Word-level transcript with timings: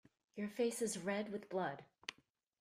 Your 0.35 0.47
face 0.49 0.81
is 0.81 0.97
red 0.97 1.31
with 1.31 1.47
blood. 1.47 1.83